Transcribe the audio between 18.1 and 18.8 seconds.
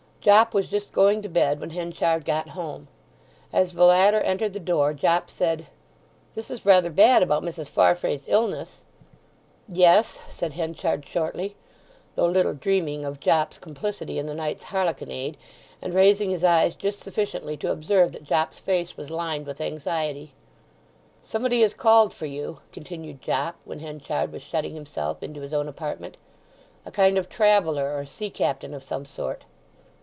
that Jopp's